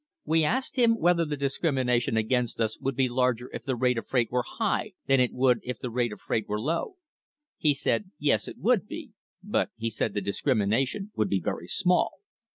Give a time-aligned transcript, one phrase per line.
[0.25, 3.99] We asked him whether the dis crimination against us would be larger if the rate
[3.99, 6.95] of freight were high than it would if the rate of freight were low.
[7.59, 9.11] He said, yes, it would be,
[9.43, 12.13] but he said the discrimination would be very small.